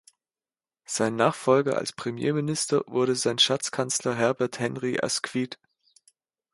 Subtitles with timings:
[0.87, 5.59] Sein Nachfolger als Premierminister wurde sein Schatzkanzler Herbert Henry Asquith.